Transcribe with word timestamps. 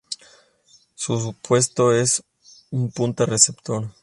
Su 0.95 1.35
puesto 1.43 1.93
es 1.93 2.23
punta-receptor. 2.95 3.93